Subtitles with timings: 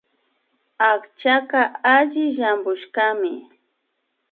[0.91, 1.61] Akchaka
[1.95, 3.33] alli llampushkami